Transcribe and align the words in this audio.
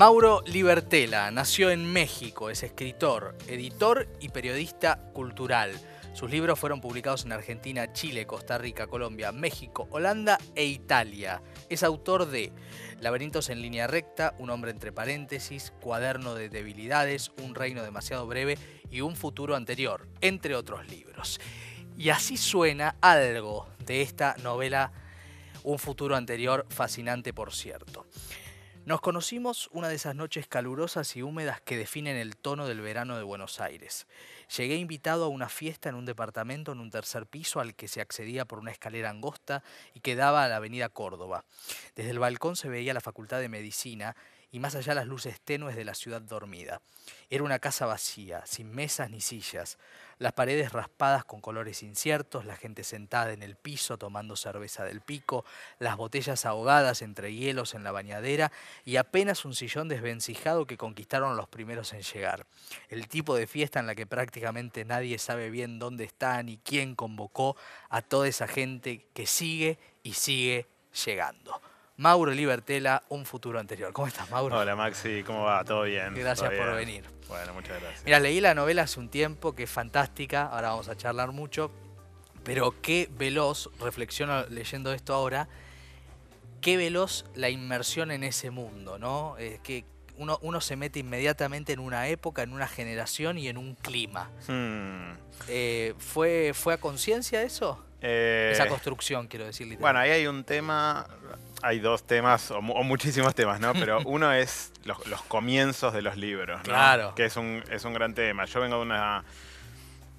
Mauro 0.00 0.40
Libertela 0.46 1.30
nació 1.30 1.68
en 1.68 1.84
México, 1.84 2.48
es 2.48 2.62
escritor, 2.62 3.36
editor 3.48 4.08
y 4.18 4.30
periodista 4.30 4.96
cultural. 5.12 5.78
Sus 6.14 6.30
libros 6.30 6.58
fueron 6.58 6.80
publicados 6.80 7.26
en 7.26 7.32
Argentina, 7.32 7.92
Chile, 7.92 8.26
Costa 8.26 8.56
Rica, 8.56 8.86
Colombia, 8.86 9.30
México, 9.30 9.88
Holanda 9.90 10.38
e 10.54 10.64
Italia. 10.64 11.42
Es 11.68 11.82
autor 11.82 12.30
de 12.30 12.50
Laberintos 13.00 13.50
en 13.50 13.60
línea 13.60 13.88
recta, 13.88 14.34
Un 14.38 14.48
hombre 14.48 14.70
entre 14.70 14.90
paréntesis, 14.90 15.70
Cuaderno 15.82 16.34
de 16.34 16.48
debilidades, 16.48 17.30
Un 17.36 17.54
reino 17.54 17.82
demasiado 17.82 18.26
breve 18.26 18.56
y 18.90 19.02
Un 19.02 19.16
futuro 19.16 19.54
anterior, 19.54 20.08
entre 20.22 20.54
otros 20.54 20.88
libros. 20.88 21.38
Y 21.98 22.08
así 22.08 22.38
suena 22.38 22.96
algo 23.02 23.68
de 23.84 24.00
esta 24.00 24.34
novela, 24.42 24.92
Un 25.62 25.78
futuro 25.78 26.16
anterior, 26.16 26.64
fascinante 26.70 27.34
por 27.34 27.52
cierto. 27.52 28.06
Nos 28.86 29.02
conocimos 29.02 29.68
una 29.72 29.88
de 29.88 29.96
esas 29.96 30.14
noches 30.14 30.48
calurosas 30.48 31.14
y 31.14 31.22
húmedas 31.22 31.60
que 31.60 31.76
definen 31.76 32.16
el 32.16 32.36
tono 32.36 32.66
del 32.66 32.80
verano 32.80 33.18
de 33.18 33.22
Buenos 33.22 33.60
Aires. 33.60 34.06
Llegué 34.56 34.76
invitado 34.76 35.26
a 35.26 35.28
una 35.28 35.50
fiesta 35.50 35.90
en 35.90 35.94
un 35.94 36.06
departamento 36.06 36.72
en 36.72 36.80
un 36.80 36.90
tercer 36.90 37.26
piso 37.26 37.60
al 37.60 37.74
que 37.74 37.88
se 37.88 38.00
accedía 38.00 38.46
por 38.46 38.58
una 38.58 38.70
escalera 38.70 39.10
angosta 39.10 39.62
y 39.92 40.00
que 40.00 40.16
daba 40.16 40.44
a 40.44 40.48
la 40.48 40.56
avenida 40.56 40.88
Córdoba. 40.88 41.44
Desde 41.94 42.10
el 42.10 42.18
balcón 42.18 42.56
se 42.56 42.70
veía 42.70 42.94
la 42.94 43.02
Facultad 43.02 43.38
de 43.38 43.50
Medicina 43.50 44.16
y 44.52 44.58
más 44.58 44.74
allá 44.74 44.94
las 44.94 45.06
luces 45.06 45.40
tenues 45.40 45.76
de 45.76 45.84
la 45.84 45.94
ciudad 45.94 46.20
dormida. 46.20 46.80
Era 47.28 47.44
una 47.44 47.58
casa 47.58 47.86
vacía, 47.86 48.44
sin 48.46 48.70
mesas 48.70 49.10
ni 49.10 49.20
sillas, 49.20 49.78
las 50.18 50.34
paredes 50.34 50.72
raspadas 50.72 51.24
con 51.24 51.40
colores 51.40 51.82
inciertos, 51.82 52.44
la 52.44 52.56
gente 52.56 52.84
sentada 52.84 53.32
en 53.32 53.42
el 53.42 53.56
piso 53.56 53.96
tomando 53.96 54.36
cerveza 54.36 54.84
del 54.84 55.00
pico, 55.00 55.46
las 55.78 55.96
botellas 55.96 56.44
ahogadas 56.44 57.00
entre 57.00 57.32
hielos 57.32 57.74
en 57.74 57.84
la 57.84 57.90
bañadera 57.90 58.52
y 58.84 58.96
apenas 58.96 59.46
un 59.46 59.54
sillón 59.54 59.88
desvencijado 59.88 60.66
que 60.66 60.76
conquistaron 60.76 61.38
los 61.38 61.48
primeros 61.48 61.94
en 61.94 62.02
llegar. 62.02 62.46
El 62.90 63.08
tipo 63.08 63.34
de 63.34 63.46
fiesta 63.46 63.80
en 63.80 63.86
la 63.86 63.94
que 63.94 64.06
prácticamente 64.06 64.84
nadie 64.84 65.18
sabe 65.18 65.48
bien 65.48 65.78
dónde 65.78 66.04
está 66.04 66.42
ni 66.42 66.58
quién 66.58 66.94
convocó 66.94 67.56
a 67.88 68.02
toda 68.02 68.28
esa 68.28 68.46
gente 68.46 69.06
que 69.14 69.26
sigue 69.26 69.78
y 70.02 70.12
sigue 70.12 70.66
llegando. 71.06 71.62
Mauro 72.00 72.32
Libertela, 72.32 73.02
un 73.10 73.26
futuro 73.26 73.60
anterior. 73.60 73.92
¿Cómo 73.92 74.08
estás, 74.08 74.30
Mauro? 74.30 74.56
Hola, 74.56 74.74
Maxi, 74.74 75.22
¿cómo 75.22 75.42
va? 75.42 75.62
¿Todo 75.64 75.82
bien? 75.82 76.14
Gracias 76.14 76.50
por 76.50 76.74
venir. 76.74 77.04
Bueno, 77.28 77.52
muchas 77.52 77.78
gracias. 77.78 78.04
Mira, 78.06 78.18
leí 78.18 78.40
la 78.40 78.54
novela 78.54 78.84
hace 78.84 78.98
un 78.98 79.10
tiempo, 79.10 79.54
que 79.54 79.64
es 79.64 79.70
fantástica, 79.70 80.46
ahora 80.46 80.70
vamos 80.70 80.88
a 80.88 80.96
charlar 80.96 81.32
mucho, 81.32 81.70
pero 82.42 82.80
qué 82.80 83.10
veloz, 83.18 83.68
reflexiono 83.80 84.46
leyendo 84.46 84.94
esto 84.94 85.12
ahora, 85.12 85.50
qué 86.62 86.78
veloz 86.78 87.26
la 87.34 87.50
inmersión 87.50 88.10
en 88.12 88.24
ese 88.24 88.48
mundo, 88.48 88.98
¿no? 88.98 89.36
Es 89.36 89.60
que 89.60 89.84
uno, 90.16 90.38
uno, 90.40 90.62
se 90.62 90.76
mete 90.76 91.00
inmediatamente 91.00 91.74
en 91.74 91.80
una 91.80 92.08
época, 92.08 92.42
en 92.42 92.54
una 92.54 92.66
generación 92.66 93.36
y 93.36 93.48
en 93.48 93.58
un 93.58 93.74
clima. 93.74 94.30
Hmm. 94.48 95.18
Eh, 95.48 95.92
¿fue, 95.98 96.52
¿Fue 96.54 96.72
a 96.72 96.78
conciencia 96.78 97.42
eso? 97.42 97.84
Eh, 98.02 98.50
Esa 98.52 98.66
construcción, 98.66 99.28
quiero 99.28 99.44
decir. 99.44 99.76
Bueno, 99.78 99.98
ahí 99.98 100.10
hay 100.10 100.26
un 100.26 100.44
tema, 100.44 101.06
hay 101.62 101.78
dos 101.78 102.06
temas, 102.06 102.50
o, 102.50 102.60
muchísimos 102.62 103.34
temas, 103.34 103.60
¿no? 103.60 103.72
Pero 103.72 104.00
uno 104.04 104.32
es 104.32 104.72
los, 104.84 104.98
comienzos 105.22 105.92
de 105.92 106.02
los 106.02 106.16
libros, 106.16 106.58
¿no? 106.58 106.64
Claro. 106.64 107.14
Que 107.14 107.26
es 107.26 107.36
un, 107.36 107.62
es 107.70 107.84
un 107.84 107.94
gran 107.94 108.14
tema. 108.14 108.44
Yo 108.44 108.60
vengo 108.60 108.76
de 108.76 108.82
una, 108.82 109.24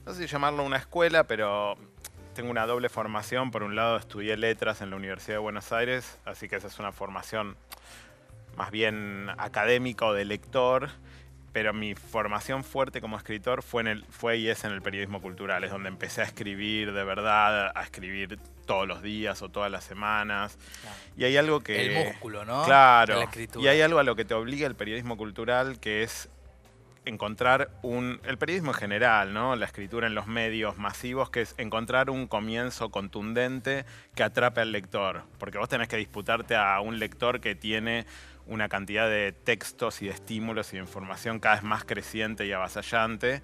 no 0.06 0.14
sé 0.14 0.23
si 0.23 0.28
llamarlo 0.28 0.64
una 0.64 0.78
escuela, 0.78 1.25
pero 1.25 1.75
tengo 2.33 2.52
una 2.52 2.66
doble 2.66 2.89
formación. 2.89 3.52
Por 3.52 3.64
un 3.64 3.75
lado 3.75 3.98
estudié 3.98 4.38
letras 4.38 4.81
en 4.81 4.89
la 4.89 4.95
Universidad 4.95 5.36
de 5.36 5.39
Buenos 5.39 5.72
Aires, 5.72 6.20
así 6.25 6.48
que 6.48 6.56
esa 6.56 6.67
es 6.67 6.80
una 6.80 6.92
formación 6.92 7.58
más 8.55 8.72
bien 8.72 9.30
académica 9.38 10.05
o 10.05 10.14
de 10.14 10.26
lector 10.26 10.89
pero 11.53 11.73
mi 11.73 11.95
formación 11.95 12.63
fuerte 12.63 13.02
como 13.02 13.17
escritor 13.17 13.61
fue, 13.61 13.81
en 13.81 13.88
el, 13.88 14.05
fue 14.05 14.38
y 14.38 14.47
es 14.47 14.63
en 14.63 14.71
el 14.71 14.81
periodismo 14.81 15.21
cultural, 15.21 15.63
es 15.63 15.71
donde 15.71 15.89
empecé 15.89 16.21
a 16.21 16.23
escribir 16.23 16.93
de 16.93 17.03
verdad, 17.03 17.71
a 17.76 17.83
escribir 17.83 18.39
todos 18.65 18.87
los 18.87 19.02
días 19.02 19.42
o 19.42 19.49
todas 19.49 19.70
las 19.70 19.83
semanas. 19.83 20.58
Y 21.17 21.26
hay 21.26 21.36
algo 21.36 21.59
que... 21.59 21.98
El 21.98 22.05
músculo, 22.08 22.45
¿no? 22.45 22.64
Claro. 22.64 23.27
Y 23.59 23.67
hay 23.67 23.81
algo 23.81 23.99
a 23.99 24.03
lo 24.03 24.15
que 24.15 24.23
te 24.23 24.33
obliga 24.33 24.65
el 24.65 24.76
periodismo 24.76 25.17
cultural, 25.17 25.80
que 25.80 26.03
es 26.03 26.30
encontrar 27.03 27.71
un... 27.81 28.21
El 28.23 28.37
periodismo 28.37 28.71
en 28.71 28.77
general, 28.77 29.33
¿no? 29.33 29.58
La 29.58 29.65
escritura 29.65 30.08
en 30.08 30.15
los 30.15 30.27
medios 30.27 30.77
masivos, 30.77 31.30
que 31.30 31.42
es 31.42 31.55
encontrar 31.58 32.09
un 32.09 32.27
comienzo 32.27 32.92
contundente 32.92 33.86
que 34.15 34.23
atrape 34.23 34.61
al 34.61 34.71
lector. 34.71 35.23
Porque 35.37 35.58
vos 35.58 35.67
tenés 35.67 35.89
que 35.89 35.97
disputarte 35.97 36.55
a 36.55 36.80
un 36.80 36.97
lector 36.97 37.42
que 37.42 37.55
tiene 37.55 38.05
una 38.47 38.69
cantidad 38.69 39.09
de 39.09 39.31
textos 39.31 40.02
y 40.02 40.05
de 40.05 40.11
estímulos 40.11 40.73
y 40.73 40.77
de 40.77 40.83
información 40.83 41.39
cada 41.39 41.55
vez 41.55 41.63
más 41.63 41.83
creciente 41.83 42.45
y 42.45 42.52
avasallante. 42.52 43.41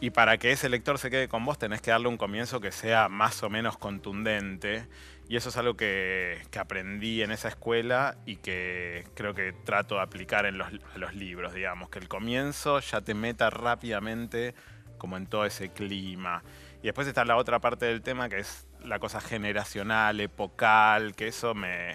Y 0.00 0.10
para 0.10 0.36
que 0.36 0.52
ese 0.52 0.68
lector 0.68 0.98
se 0.98 1.10
quede 1.10 1.28
con 1.28 1.44
vos 1.44 1.58
tenés 1.58 1.80
que 1.80 1.90
darle 1.90 2.08
un 2.08 2.18
comienzo 2.18 2.60
que 2.60 2.70
sea 2.70 3.08
más 3.08 3.42
o 3.42 3.48
menos 3.48 3.78
contundente. 3.78 4.86
Y 5.28 5.36
eso 5.36 5.48
es 5.48 5.56
algo 5.56 5.74
que, 5.74 6.42
aprendí 6.58 7.22
en 7.22 7.30
esa 7.30 7.48
escuela 7.48 8.16
y 8.26 8.36
que 8.36 9.06
creo 9.14 9.34
que 9.34 9.52
trato 9.52 9.96
de 9.96 10.02
aplicar 10.02 10.46
en 10.46 10.58
los, 10.58 10.68
los 10.96 11.14
libros, 11.14 11.54
digamos, 11.54 11.88
que 11.88 11.98
el 11.98 12.08
comienzo 12.08 12.80
ya 12.80 13.00
te 13.00 13.14
meta 13.14 13.50
rápidamente 13.50 14.54
como 14.98 15.16
en 15.16 15.26
todo 15.26 15.46
ese 15.46 15.70
clima. 15.70 16.42
Y 16.82 16.86
después 16.86 17.08
está 17.08 17.24
la 17.24 17.36
otra 17.36 17.58
parte 17.58 17.86
del 17.86 18.02
tema 18.02 18.28
que 18.28 18.38
es 18.38 18.66
la 18.84 18.98
cosa 18.98 19.20
generacional, 19.20 20.20
epocal, 20.20 21.14
que 21.14 21.28
eso 21.28 21.54
me, 21.54 21.94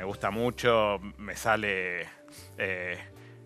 me 0.00 0.06
gusta 0.06 0.30
mucho, 0.30 0.98
me 1.18 1.36
sale 1.36 2.08
eh, 2.56 2.98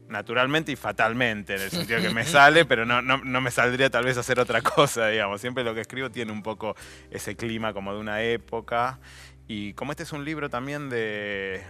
naturalmente 0.09 0.71
y 0.71 0.77
fatalmente, 0.77 1.57
en 1.57 1.63
el 1.63 1.71
sentido 1.71 2.01
que 2.01 2.11
me 2.11 2.25
sale, 2.25 2.65
pero 2.65 2.87
no, 2.87 3.03
no, 3.03 3.41
me 3.41 3.51
saldría 3.51 3.91
tal 3.91 4.05
vez 4.05 4.17
hacer 4.19 4.39
otra 4.39 4.63
cosa, 4.63 5.09
digamos. 5.09 5.41
Siempre 5.41 5.65
lo 5.65 5.75
que 5.75 5.81
escribo 5.81 6.13
tiene 6.13 6.31
un 6.31 6.45
poco 6.45 6.77
ese 7.11 7.35
clima 7.35 7.73
como 7.73 7.93
de 7.93 7.99
una 7.99 8.23
época. 8.23 9.01
Y 9.49 9.73
como 9.73 9.91
este 9.91 10.05
es 10.05 10.13
un 10.13 10.25
libro 10.25 10.49
también 10.49 10.91
de, 10.91 11.61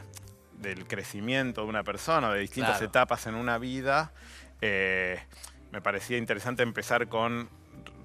del 0.60 0.86
crecimiento 0.86 1.62
de 1.62 1.68
una 1.68 1.82
persona, 1.82 2.30
de 2.30 2.40
distintas 2.40 2.82
etapas 2.82 3.26
en 3.26 3.36
una 3.36 3.56
vida, 3.56 4.12
eh, 4.60 5.18
me 5.72 5.80
parecía 5.80 6.18
interesante 6.18 6.62
empezar 6.62 7.08
con 7.08 7.48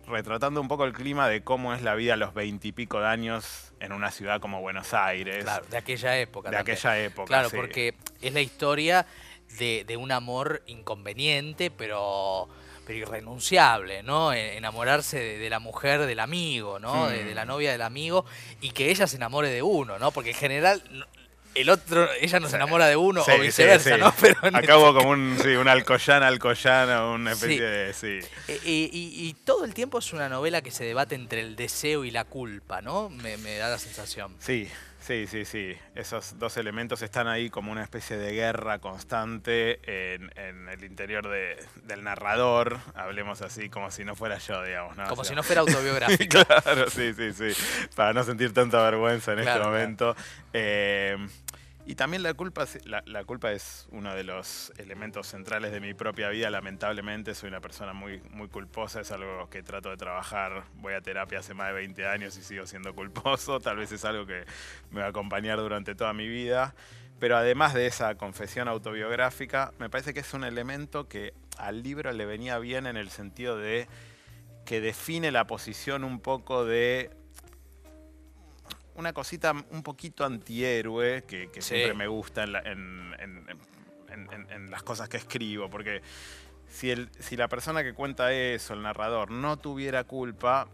retratando 0.10 0.60
un 0.60 0.68
poco 0.68 0.86
el 0.86 0.94
clima 0.94 1.28
de 1.28 1.42
cómo 1.42 1.74
es 1.74 1.82
la 1.82 1.96
vida 1.96 2.14
a 2.14 2.18
los 2.18 2.34
veintipico 2.34 3.00
de 3.00 3.08
años 3.08 3.74
en 3.80 3.92
una 3.92 4.12
ciudad 4.12 4.42
como 4.42 4.62
Buenos 4.62 4.94
Aires. 4.94 5.44
Claro, 5.44 5.66
de 5.70 5.78
aquella 5.78 6.18
época. 6.18 6.50
De 6.50 6.58
aquella 6.58 7.00
época. 7.00 7.28
Claro, 7.28 7.50
porque 7.50 7.96
es 8.22 8.34
la 8.34 8.42
historia 8.42 9.06
de, 9.58 9.98
un 9.98 10.12
amor 10.12 10.62
inconveniente, 10.68 11.72
pero, 11.72 12.48
pero 12.86 13.00
irrenunciable, 13.00 14.04
¿no? 14.04 14.34
Enamorarse 14.34 15.20
de, 15.38 15.50
la 15.50 15.60
mujer 15.60 16.06
del 16.06 16.20
amigo, 16.20 16.80
¿no? 16.80 17.08
De, 17.08 17.24
de, 17.24 17.36
la 17.36 17.46
hmm. 17.46 17.48
novia 17.48 17.72
del 17.72 17.82
amigo 17.82 18.26
y 18.62 18.72
que 18.72 18.92
ella 18.92 19.08
se 19.08 19.16
enamore 19.16 19.50
de 19.50 19.62
uno, 19.64 19.98
¿no? 20.00 20.12
Porque 20.12 20.32
en 20.32 20.36
general 20.36 20.84
el 21.62 21.70
otro, 21.70 22.10
ella 22.20 22.40
no 22.40 22.48
se 22.48 22.56
enamora 22.56 22.88
de 22.88 22.96
uno 22.96 23.22
o 23.22 23.40
viceversa, 23.40 23.98
¿no? 23.98 24.14
Pero 24.22 24.40
Acabo 24.54 24.90
este 24.90 25.00
como 25.00 25.10
un, 25.12 25.38
sí, 25.42 25.50
un 25.50 25.68
alcoyana, 25.68 26.28
alcoyana, 26.28 27.06
una 27.08 27.34
especie 27.34 27.62
de. 27.62 27.94
Sí. 27.94 28.20
E, 28.48 28.60
y, 28.66 29.36
todo 29.46 29.66
el 29.66 29.74
tiempo 29.74 30.00
es 30.00 30.14
una 30.14 30.30
novela 30.30 30.62
que 30.62 30.72
se 30.72 30.84
debate 30.84 31.16
entre 31.16 31.42
el 31.42 31.56
deseo 31.56 32.06
y 32.06 32.12
la 32.12 32.24
culpa, 32.24 32.82
¿no? 32.82 33.10
Me, 33.10 33.38
me 33.38 33.58
da 33.58 33.70
la 33.70 33.78
sensación. 33.78 34.36
Sí, 34.40 34.70
Sí, 35.10 35.28
sí, 35.28 35.46
sí. 35.46 35.76
Esos 35.96 36.38
dos 36.38 36.58
elementos 36.58 37.02
están 37.02 37.28
ahí 37.28 37.50
como 37.50 37.72
una 37.72 37.82
especie 37.82 38.18
de 38.18 38.34
guerra 38.34 38.80
constante 38.80 39.80
en, 39.84 40.30
el 40.70 40.84
interior 40.84 41.28
del 41.28 42.04
narrador, 42.04 42.78
hablemos 42.94 43.42
así, 43.42 43.70
como 43.70 43.92
si 43.92 44.04
no 44.04 44.16
fuera 44.16 44.38
yo, 44.38 44.64
digamos. 44.64 44.96
Como 45.08 45.24
si 45.24 45.34
no 45.34 45.42
fuera 45.42 45.62
autobiográfico. 45.66 46.46
claro, 46.46 46.90
sí, 46.90 47.14
sí, 47.14 47.34
sí. 47.34 47.54
Para 47.96 48.14
no 48.14 48.24
sentir 48.24 48.54
tanta 48.54 48.84
vergüenza 48.84 49.34
en 49.34 49.40
este 49.40 49.60
momento. 49.60 50.16
Eh, 50.54 51.18
y 51.90 51.96
también 51.96 52.22
la 52.22 52.36
culpa, 52.36 52.68
la, 52.86 53.24
culpa 53.24 53.52
es 53.52 53.88
uno 53.90 54.14
de 54.14 54.24
los 54.24 54.72
elementos 54.78 55.26
centrales 55.26 55.72
de 55.72 55.80
mi 55.80 55.96
propia 55.96 56.30
vida, 56.30 56.52
lamentablemente. 56.52 57.34
Soy 57.34 57.50
una 57.50 57.62
persona 57.62 57.94
muy, 57.94 58.22
muy 58.30 58.48
culposa, 58.48 59.02
es 59.02 59.12
algo 59.12 59.50
que 59.50 59.64
trato 59.64 59.90
de 59.90 59.98
trabajar. 59.98 60.66
Voy 60.76 60.94
a 60.94 61.02
terapia 61.02 61.40
hace 61.40 61.56
más 61.56 61.70
de 61.70 61.74
20 61.74 62.06
años 62.06 62.38
y 62.38 62.44
sigo 62.44 62.68
siendo 62.68 62.94
culposo. 62.94 63.60
Tal 63.62 63.78
vez 63.78 63.92
es 63.92 64.06
algo 64.06 64.28
que 64.28 64.46
me 64.92 65.00
va 65.00 65.08
a 65.08 65.10
acompañar 65.10 65.58
durante 65.58 65.96
toda 65.96 66.14
mi 66.14 66.28
vida. 66.28 66.76
Pero 67.20 67.36
además 67.36 67.74
de 67.74 67.88
esa 67.88 68.14
confesión 68.14 68.68
autobiográfica, 68.68 69.74
me 69.80 69.90
parece 69.90 70.14
que 70.14 70.20
es 70.20 70.32
un 70.36 70.44
elemento 70.44 71.08
que 71.08 71.34
al 71.58 71.82
libro 71.82 72.12
le 72.12 72.28
venía 72.28 72.60
bien 72.60 72.86
en 72.86 72.98
el 72.98 73.10
sentido 73.10 73.58
de 73.58 73.88
que 74.64 74.80
define 74.80 75.32
la 75.32 75.48
posición 75.48 76.04
un 76.04 76.20
poco 76.20 76.66
de 76.66 77.10
una 79.00 79.14
cosita 79.14 79.54
un 79.72 79.82
poquito 79.82 80.26
antihéroe 80.26 81.24
que, 81.24 81.50
siempre 81.62 81.94
me 81.94 82.08
gusta 82.08 82.44
en, 82.44 83.16
las 84.70 84.84
cosas 84.84 85.08
que 85.10 85.18
escribo, 85.18 85.70
porque 85.70 86.02
si, 86.68 86.92
el, 86.92 87.10
si 87.20 87.38
la 87.38 87.48
persona 87.48 87.84
que 87.84 87.94
cuenta 87.94 88.32
eso, 88.34 88.74
el 88.74 88.82
narrador, 88.82 89.32
no 89.32 89.58
tuviera 89.58 90.04
culpa, 90.04 90.68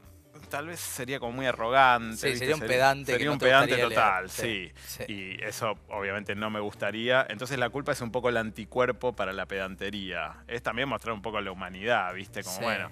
tal 0.49 0.67
vez 0.67 0.79
sería 0.79 1.19
como 1.19 1.33
muy 1.33 1.45
arrogante. 1.45 2.17
Sí, 2.17 2.37
sería 2.37 2.55
un 2.55 2.61
pedante 2.61 3.11
que 3.11 3.11
Sería 3.13 3.27
no 3.27 3.33
un 3.33 3.39
te 3.39 3.45
pedante 3.45 3.77
total, 3.77 4.29
sí. 4.29 4.71
Sí, 4.75 5.03
sí. 5.05 5.13
Y 5.13 5.43
eso 5.43 5.77
obviamente 5.89 6.35
no 6.35 6.49
me 6.49 6.59
gustaría. 6.59 7.25
Entonces 7.29 7.57
la 7.59 7.69
culpa 7.69 7.91
es 7.91 8.01
un 8.01 8.11
poco 8.11 8.29
el 8.29 8.37
anticuerpo 8.37 9.13
para 9.15 9.33
la 9.33 9.45
pedantería. 9.45 10.43
Es 10.47 10.63
también 10.63 10.89
mostrar 10.89 11.13
un 11.13 11.21
poco 11.21 11.39
la 11.39 11.51
humanidad, 11.51 12.13
¿viste? 12.13 12.43
Como, 12.43 12.57
Sí. 12.57 12.63
bueno, 12.63 12.89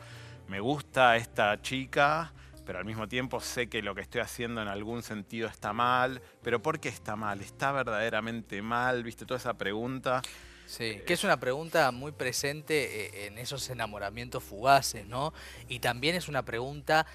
me 0.47 0.59
gusta 0.59 1.18
esta 1.18 1.62
chica, 1.62 2.31
pero 2.65 2.80
al 2.80 2.86
mismo 2.86 3.07
tiempo 3.07 3.39
sé 3.39 3.68
que 3.68 3.81
lo 3.81 3.95
que 3.95 4.01
estoy 4.01 4.21
haciendo 4.21 4.62
en 4.62 4.68
algún 4.68 5.04
sentido 5.04 5.48
está 5.48 5.74
mal. 5.74 6.21
Pero 6.42 6.62
¿por 6.62 6.80
qué 6.80 6.89
está 6.89 7.15
mal? 7.15 7.42
¿Está 7.42 7.71
verdaderamente 7.71 8.62
mal? 8.62 9.04
¿Viste? 9.04 9.25
Toda 9.25 9.39
esa 9.39 9.54
pregunta. 9.56 10.21
Sí, 10.65 11.01
que 11.06 11.13
es 11.13 11.24
una 11.24 11.39
pregunta 11.39 11.92
muy 11.92 12.13
presente 12.13 13.06
eh, 13.06 13.27
en 13.27 13.38
esos 13.38 13.69
enamoramientos 13.69 14.44
fugaces, 14.44 15.06
¿no? 15.06 15.33
Y 15.68 15.80
también 15.80 16.15
es 16.15 16.27
una 16.27 16.44
pregunta, 16.44 17.06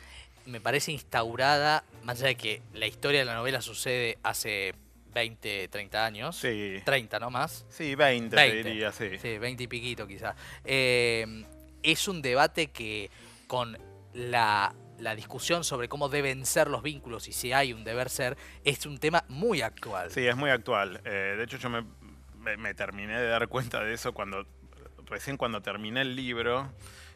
me 0.47 0.61
parece 0.61 0.93
instaurada, 0.93 1.83
más 2.05 2.19
allá 2.19 2.29
de 2.29 2.35
que 2.37 2.63
la 2.75 2.87
historia 2.87 3.21
de 3.21 3.27
la 3.27 3.35
novela 3.35 3.61
sucede 3.63 4.19
hace 4.23 4.75
20, 5.15 5.69
30 5.69 6.05
años. 6.05 6.37
Sí. 6.37 6.81
30, 6.85 7.19
¿no 7.19 7.31
más? 7.31 7.65
Sí, 7.71 7.95
20, 7.95 8.37
20. 8.37 8.63
te 8.63 8.69
diría, 8.69 8.93
sí. 8.93 9.19
Sí, 9.21 9.39
20 9.39 9.65
y 9.65 9.67
piquito 9.67 10.07
quizás. 10.07 10.37
Eh, 10.65 11.45
es 11.83 12.07
un 12.07 12.23
debate 12.23 12.69
que 12.69 13.11
con 13.47 13.79
la, 14.13 14.75
la 14.99 15.15
discusión 15.15 15.65
sobre 15.65 15.89
cómo 15.89 16.09
deben 16.09 16.45
ser 16.47 16.69
los 16.69 16.83
vínculos 16.83 17.29
y 17.29 17.33
si 17.33 17.53
hay 17.53 17.73
un 17.73 17.85
deber 17.85 18.09
ser, 18.11 18.37
es 18.65 18.85
un 18.87 18.99
tema 18.99 19.25
muy 19.29 19.63
actual. 19.63 20.11
Sí, 20.11 20.27
es 20.27 20.37
muy 20.37 20.51
actual. 20.51 21.01
Eh, 21.05 21.35
de 21.37 21.45
hecho, 21.45 21.57
yo 21.57 21.71
me, 21.71 22.75
terminé 22.75 23.21
de 23.21 23.29
dar 23.29 23.49
cuenta 23.49 23.83
de 23.83 23.95
eso 23.95 24.13
cuando 24.13 24.47
recién 25.07 25.37
cuando 25.37 25.61
terminé 25.63 26.03
el 26.03 26.17
libro. 26.17 26.71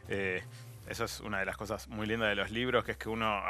eh, 0.08 0.42
eso 0.88 1.04
es 1.04 1.20
una 1.20 1.38
de 1.38 1.46
las 1.46 1.56
cosas 1.56 1.88
muy 1.88 2.06
lindas 2.06 2.28
de 2.28 2.34
los 2.34 2.50
libros, 2.50 2.84
que 2.84 2.92
es 2.92 2.98
que 2.98 3.08
uno, 3.08 3.40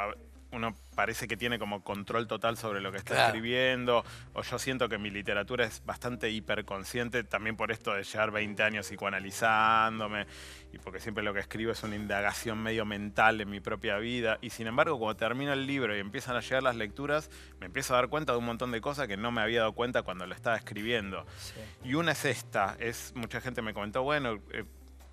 uno 0.53 0.75
parece 0.95 1.27
que 1.27 1.35
tiene 1.35 1.57
como 1.59 1.83
control 1.83 2.27
total 2.27 2.55
sobre 2.57 2.79
lo 2.79 2.91
que 2.91 2.99
está 2.99 3.15
Claro. 3.15 3.27
escribiendo. 3.29 4.05
O 4.33 4.43
yo 4.43 4.59
siento 4.59 4.87
que 4.87 4.97
mi 4.97 5.09
literatura 5.09 5.65
es 5.65 5.83
bastante 5.85 6.29
hiperconsciente, 6.29 7.23
también 7.23 7.57
por 7.57 7.71
esto 7.71 7.93
de 7.93 8.03
llevar 8.03 8.31
20 8.31 8.61
años 8.63 8.85
psicoanalizándome, 8.87 10.27
y 10.71 10.77
porque 10.77 10.99
siempre 10.99 11.23
lo 11.23 11.33
que 11.33 11.39
escribo 11.39 11.71
es 11.71 11.83
una 11.83 11.95
indagación 11.95 12.61
medio 12.61 12.85
mental 12.85 13.41
en 13.41 13.49
mi 13.49 13.59
propia 13.59 13.97
vida. 13.97 14.37
Y 14.41 14.49
sin 14.51 14.67
embargo, 14.67 14.97
cuando 14.99 15.17
termino 15.17 15.53
el 15.53 15.65
libro 15.65 15.95
y 15.95 15.99
empiezan 15.99 16.35
a 16.35 16.39
llegar 16.41 16.63
las 16.63 16.75
lecturas, 16.75 17.29
me 17.59 17.65
empiezo 17.65 17.93
a 17.93 17.97
dar 17.97 18.09
cuenta 18.09 18.31
de 18.33 18.37
un 18.37 18.45
montón 18.45 18.71
de 18.71 18.81
cosas 18.81 19.07
que 19.07 19.17
no 19.17 19.31
me 19.31 19.41
había 19.41 19.59
dado 19.61 19.73
cuenta 19.73 20.03
cuando 20.03 20.25
lo 20.27 20.33
estaba 20.35 20.55
escribiendo. 20.55 21.25
Sí. 21.37 21.55
Y 21.89 21.95
una 21.95 22.11
es 22.13 22.25
esta, 22.25 22.75
es 22.79 23.11
mucha 23.15 23.41
gente 23.41 23.61
me 23.61 23.73
comentó, 23.73 24.03
bueno, 24.03 24.39
eh, 24.51 24.65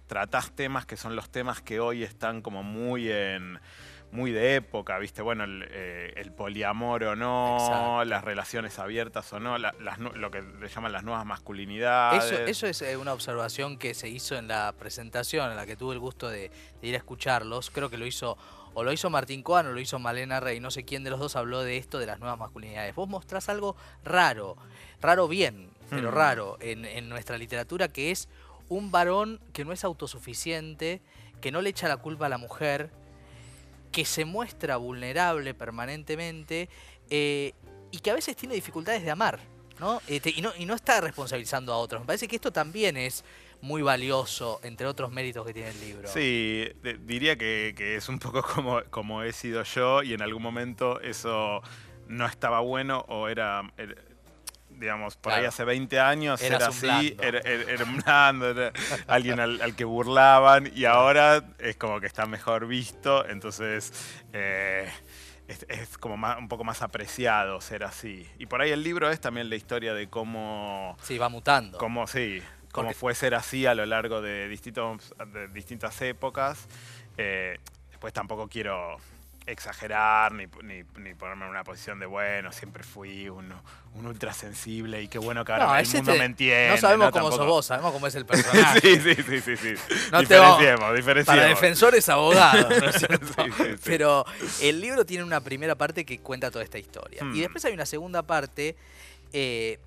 tratás 0.07 0.55
temas 0.55 0.87
que 0.87 0.97
son 0.97 1.15
los 1.17 1.31
temas 1.31 1.63
que 1.63 1.79
hoy 1.81 2.03
están 2.03 2.43
como 2.43 2.63
muy 2.63 3.11
en 3.11 3.61
muy 4.12 4.33
de 4.33 4.57
época, 4.57 4.99
¿viste? 4.99 5.23
Bueno, 5.23 5.45
el, 5.45 5.65
eh, 5.71 6.12
el 6.17 6.33
poliamor 6.33 7.05
o 7.05 7.17
no, 7.17 7.55
Exacto. 7.55 8.05
las 8.07 8.25
relaciones 8.25 8.79
abiertas 8.79 9.33
o 9.33 9.39
no, 9.41 9.57
la- 9.59 9.75
las 9.81 9.99
lo 9.99 10.31
que 10.31 10.43
le 10.43 10.69
llaman 10.69 10.93
las 10.93 11.05
nuevas 11.05 11.25
masculinidades. 11.25 12.25
Eso, 12.25 12.43
eso 12.45 12.67
es 12.67 12.83
eh, 12.83 12.97
una 12.97 13.12
observación 13.12 13.79
que 13.79 13.95
se 13.95 14.09
hizo 14.09 14.37
en 14.37 14.49
la 14.49 14.73
presentación, 14.79 15.51
en 15.51 15.57
la 15.57 15.67
que 15.67 15.77
tuve 15.77 15.95
el 15.95 16.01
gusto 16.01 16.29
de, 16.29 16.51
de 16.81 16.89
ir 16.89 16.95
a 16.95 16.99
escucharlos. 16.99 17.71
Creo 17.71 17.89
que 17.91 17.99
lo 17.99 18.07
hizo, 18.07 18.37
o 18.75 18.83
lo 18.83 18.93
hizo 18.93 19.11
Martín 19.11 19.43
Coan 19.43 19.67
o 19.69 19.73
lo 19.73 19.81
hizo 19.81 19.99
Malena 19.99 20.41
Rey. 20.41 20.59
No 20.61 20.71
sé 20.71 20.85
quién 20.85 21.05
de 21.05 21.11
los 21.11 21.21
dos 21.21 21.37
habló 21.37 21.62
de 21.62 21.77
esto, 21.77 21.99
de 21.99 22.07
las 22.07 22.19
nuevas 22.19 22.39
masculinidades. 22.39 22.95
Vos 22.95 23.09
mostrás 23.09 23.49
algo 23.49 23.77
raro, 24.05 24.57
raro 25.01 25.29
bien, 25.29 25.71
pero 25.89 26.11
Hmm. 26.11 26.15
raro 26.15 26.57
en, 26.61 26.85
en 26.85 27.09
nuestra 27.09 27.39
literatura, 27.39 27.89
que 27.89 28.11
es 28.11 28.29
un 28.69 28.91
varón 28.91 29.41
que 29.53 29.65
no 29.65 29.73
es 29.73 29.83
autosuficiente, 29.85 31.01
que 31.41 31.51
no 31.53 31.62
le 31.62 31.71
echa 31.71 31.89
la 31.89 31.97
culpa 31.97 32.27
a 32.27 32.29
la 32.29 32.39
mujer, 32.39 32.91
que 33.93 34.05
se 34.05 34.25
muestra 34.25 34.77
vulnerable 34.77 35.55
permanentemente 35.55 36.69
eh, 37.11 37.53
y 37.91 37.99
que 37.99 38.11
a 38.11 38.15
veces 38.15 38.37
tiene 38.37 38.55
dificultades 38.55 39.03
de 39.03 39.11
amar, 39.11 39.41
¿no? 39.79 40.01
Este, 40.07 40.31
y 40.31 40.43
¿no? 40.43 40.53
Y 40.57 40.65
no 40.67 40.75
está 40.75 41.01
responsabilizando 41.01 41.73
a 41.73 41.77
otros. 41.79 42.03
Me 42.03 42.07
parece 42.07 42.29
que 42.29 42.37
esto 42.37 42.53
también 42.53 42.97
es 42.97 43.25
muy 43.63 43.83
valioso, 43.83 44.59
entre 44.63 44.87
otros 44.87 45.11
méritos 45.13 45.45
que 45.47 45.53
tiene 45.53 45.71
el 45.71 45.81
libro. 45.81 46.09
Sí, 46.09 46.65
diría 47.01 47.37
que, 47.37 47.75
que 47.77 47.97
es 47.97 48.09
un 48.09 48.19
poco 48.19 48.43
como, 48.43 48.83
como 48.91 49.23
he 49.23 49.33
sido 49.33 49.63
yo 49.65 50.03
y 50.03 50.15
en 50.15 50.23
algún 50.23 50.43
momento 50.43 51.01
eso 51.01 51.61
no 52.07 52.27
estaba 52.27 52.61
bueno 52.61 53.05
o 53.09 53.29
era- 53.29 53.71
digamos, 54.81 55.17
por 55.17 55.32
ahí 55.32 55.44
hace 55.44 55.62
20 55.65 56.00
años 56.00 56.41
Eras 56.43 56.82
era 56.82 56.97
así, 56.97 57.17
era, 57.21 57.38
era- 57.41 57.71
era 57.73 57.85
un 57.85 57.99
blando, 57.99 58.50
era 58.50 58.73
alguien 59.06 59.38
al, 59.38 59.61
al 59.62 59.77
que 59.77 59.85
burlaban 59.85 60.73
y 60.75 60.87
ahora 60.87 61.44
es 61.59 61.77
como 61.77 62.00
que 62.00 62.06
está 62.06 62.27
mejor 62.27 62.67
visto, 62.67 63.25
entonces 63.29 63.93
eh, 64.32 64.91
es, 65.49 65.67
es 65.69 65.99
como 65.99 66.17
más- 66.17 66.38
un 66.38 66.49
poco 66.49 66.65
más 66.65 66.82
apreciado 66.82 67.61
ser 67.61 67.85
así. 67.85 68.27
Y 68.38 68.47
por 68.47 68.62
ahí 68.62 68.71
el 68.71 68.82
libro 68.82 69.11
es 69.11 69.21
también 69.21 69.49
la 69.50 69.56
historia 69.56 69.94
de 69.94 70.09
cómo... 70.09 70.97
Sí, 71.03 71.19
va 71.19 71.29
mutando. 71.29 71.76
Cómo 71.79 72.06
sí, 72.06 72.43
cómo 72.73 72.88
Porque- 72.88 72.99
fue 72.99 73.15
ser 73.15 73.35
así 73.35 73.67
a 73.67 73.75
lo 73.75 73.85
largo 73.87 74.21
de, 74.23 74.49
distintos, 74.49 75.15
de 75.33 75.49
distintas 75.49 76.00
épocas. 76.03 76.69
Eh, 77.19 77.59
después 77.91 78.12
tampoco 78.12 78.49
quiero 78.49 78.97
exagerar 79.52 80.32
ni, 80.32 80.47
ni- 80.62 80.85
ni 80.99 81.14
ponerme 81.14 81.44
en 81.44 81.50
una 81.50 81.64
posición 81.64 81.99
de 81.99 82.06
bueno, 82.06 82.52
siempre 82.52 82.82
fui 82.82 83.29
un, 83.29 83.52
un 83.94 84.06
ultrasensible 84.06 85.02
y 85.02 85.08
qué 85.08 85.19
bueno 85.19 85.44
que 85.44 85.52
ahora 85.52 85.67
No, 85.67 85.76
el 85.76 85.87
mundo 85.87 85.99
este- 86.12 86.19
me 86.19 86.25
entiende. 86.25 86.70
no 86.70 86.76
sabemos 86.76 87.06
¿no? 87.06 87.12
cómo 87.12 87.25
sos 87.31 87.38
Tampoco- 87.38 87.50
vos, 87.55 87.67
sabemos 87.67 87.93
cómo 87.93 88.06
es 88.06 88.14
el 88.14 88.26
personaje. 88.26 88.81
sí, 88.81 89.00
sí, 89.00 89.14
sí, 89.23 89.41
sí, 89.41 89.56
sí. 89.56 89.75
No 90.12 90.20
diferenciemos, 90.20 90.94
diferenciemos. 90.97 91.25
Para 91.26 91.47
defensores 91.49 92.08
abogados, 92.08 92.69
¿no 92.69 92.87
es 92.88 92.97
cierto? 92.99 93.26
Sí, 93.44 93.50
sí, 93.56 93.64
sí. 93.76 93.81
Pero 93.85 94.25
el 94.62 94.81
libro 94.81 95.05
tiene 95.06 95.25
una 95.25 95.41
primera 95.41 95.75
parte 95.75 96.05
que 96.05 96.19
cuenta 96.20 96.50
toda 96.50 96.64
esta 96.64 96.79
historia. 96.79 97.25
Hmm. 97.25 97.35
Y 97.35 97.41
después 97.41 97.64
hay 97.64 97.73
una 97.75 97.87
segunda 97.87 98.23
parte, 98.23 98.76
eh, 99.32 99.79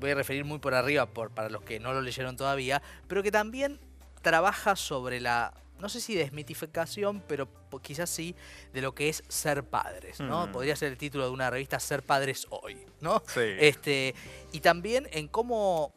voy 0.00 0.10
a 0.10 0.14
referir 0.14 0.44
muy 0.44 0.58
por 0.58 0.74
arriba 0.74 1.06
por, 1.06 1.30
para 1.30 1.48
los 1.48 1.62
que 1.62 1.78
no 1.80 1.92
lo 1.92 2.00
leyeron 2.00 2.36
todavía, 2.36 2.82
pero 3.08 3.22
que 3.22 3.30
también 3.30 3.78
trabaja 4.20 4.76
sobre 4.76 5.20
la, 5.20 5.52
no 5.82 5.88
sé 5.88 6.00
si 6.00 6.14
desmitificación, 6.14 7.22
pero 7.26 7.48
quizás 7.82 8.08
sí, 8.08 8.36
de 8.72 8.80
lo 8.80 8.94
que 8.94 9.08
es 9.08 9.24
ser 9.28 9.64
padres, 9.64 10.20
¿no? 10.20 10.46
Hmm. 10.46 10.52
Podría 10.52 10.76
ser 10.76 10.92
el 10.92 10.96
título 10.96 11.24
de 11.24 11.32
una 11.32 11.50
revista 11.50 11.80
Ser 11.80 12.04
Padres 12.04 12.46
Hoy, 12.50 12.86
¿no? 13.00 13.20
Sí. 13.26 13.40
Este, 13.58 14.14
y 14.52 14.60
también 14.60 15.08
en 15.10 15.26
cómo 15.26 15.92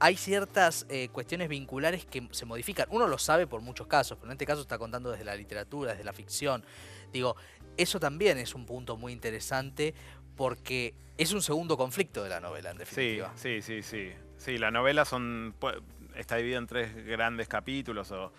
hay 0.00 0.16
ciertas 0.16 0.84
eh, 0.88 1.08
cuestiones 1.10 1.48
vinculares 1.48 2.06
que 2.06 2.26
se 2.32 2.44
modifican. 2.44 2.88
Uno 2.90 3.06
lo 3.06 3.18
sabe 3.18 3.46
por 3.46 3.60
muchos 3.60 3.86
casos, 3.86 4.18
pero 4.18 4.30
en 4.30 4.32
este 4.32 4.46
caso 4.46 4.62
está 4.62 4.78
contando 4.78 5.10
desde 5.12 5.24
la 5.24 5.36
literatura, 5.36 5.92
desde 5.92 6.04
la 6.04 6.12
ficción. 6.12 6.64
Digo, 7.12 7.36
eso 7.76 8.00
también 8.00 8.36
es 8.38 8.54
un 8.54 8.66
punto 8.66 8.96
muy 8.96 9.12
interesante 9.12 9.94
porque 10.36 10.94
es 11.16 11.32
un 11.32 11.42
segundo 11.42 11.76
conflicto 11.76 12.22
de 12.24 12.30
la 12.30 12.40
novela, 12.40 12.70
en 12.70 12.76
Sí, 12.78 12.80
definitiva. 12.80 13.32
sí, 13.36 13.62
sí, 13.62 13.82
sí. 13.82 14.12
Sí, 14.38 14.56
la 14.56 14.70
novela 14.70 15.04
son, 15.04 15.54
está 16.18 16.36
dividida 16.36 16.58
en 16.58 16.66
tres 16.66 17.06
grandes 17.06 17.48
capítulos, 17.48 18.10
o, 18.10 18.32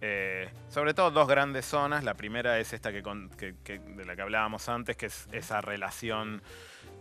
eh, 0.00 0.50
sobre 0.68 0.92
todo 0.94 1.10
dos 1.10 1.28
grandes 1.28 1.64
zonas. 1.64 2.04
La 2.04 2.14
primera 2.14 2.58
es 2.58 2.72
esta 2.72 2.92
que, 2.92 3.02
de 3.02 4.04
la 4.04 4.16
que 4.16 4.22
hablábamos 4.22 4.68
antes, 4.68 4.96
que 4.96 5.06
es 5.06 5.28
esa 5.32 5.60
relación 5.60 6.42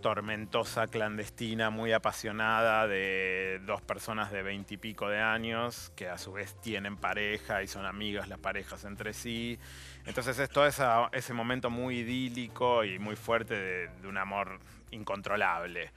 tormentosa, 0.02 0.88
clandestina, 0.88 1.70
muy 1.70 1.92
apasionada 1.92 2.88
de 2.88 3.60
dos 3.66 3.82
personas 3.82 4.32
de 4.32 4.44
veintipico 4.44 5.10
de 5.10 5.20
años 5.20 5.92
que 5.96 6.08
a 6.08 6.18
su 6.18 6.32
vez 6.32 6.56
tienen 6.62 6.96
pareja 6.96 7.64
y 7.64 7.68
son 7.68 7.86
amigas 7.86 8.30
las 8.30 8.40
parejas 8.40 8.86
entre 8.86 9.12
sí. 9.12 9.60
Entonces 10.06 10.40
es 10.40 10.50
todo 10.50 10.66
ese 11.12 11.34
momento 11.34 11.70
muy 11.70 12.00
idílico 12.00 12.86
y 12.86 12.98
muy 12.98 13.18
fuerte 13.18 13.90
de 13.90 14.08
un 14.08 14.18
amor 14.18 14.60
incontrolable. 14.92 15.92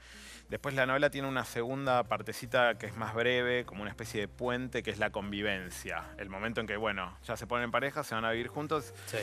Después 0.49 0.75
la 0.75 0.85
novela 0.85 1.09
tiene 1.09 1.27
una 1.27 1.45
segunda 1.45 2.03
partecita 2.03 2.77
que 2.77 2.85
es 2.85 2.95
más 2.95 3.13
breve, 3.15 3.65
como 3.65 3.81
una 3.81 3.89
especie 3.91 4.21
de 4.21 4.27
puente, 4.27 4.83
que 4.83 4.91
es 4.91 4.99
la 4.99 5.09
convivencia. 5.09 6.03
El 6.17 6.29
momento 6.29 6.61
en 6.61 6.67
que, 6.67 6.77
bueno, 6.77 7.17
ya 7.23 7.37
se 7.37 7.47
ponen 7.47 7.65
en 7.65 7.71
pareja, 7.71 8.03
se 8.03 8.13
van 8.13 8.25
a 8.25 8.31
vivir 8.31 8.47
juntos. 8.49 8.93
Sí. 9.07 9.17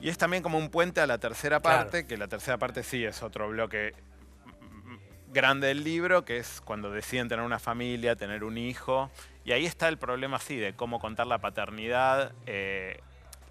Y 0.00 0.08
es 0.08 0.18
también 0.18 0.42
como 0.42 0.58
un 0.58 0.70
puente 0.70 1.00
a 1.00 1.06
la 1.06 1.18
tercera 1.18 1.60
Claro. 1.60 1.78
parte, 1.84 2.06
que 2.06 2.16
la 2.16 2.28
tercera 2.28 2.58
parte 2.58 2.82
sí 2.82 3.04
es 3.04 3.22
otro 3.22 3.48
bloque 3.48 3.94
grande 5.32 5.66
del 5.68 5.84
libro, 5.84 6.24
que 6.24 6.38
es 6.38 6.60
cuando 6.62 6.90
deciden 6.90 7.28
tener 7.28 7.44
una 7.44 7.58
familia, 7.58 8.16
tener 8.16 8.42
un 8.44 8.56
hijo. 8.56 9.10
Y 9.44 9.52
ahí 9.52 9.66
está 9.66 9.88
el 9.88 9.98
problema, 9.98 10.38
sí, 10.38 10.56
de 10.56 10.74
cómo 10.74 10.98
contar 11.00 11.26
la 11.26 11.38
paternidad. 11.38 12.32
Eh, 12.46 13.00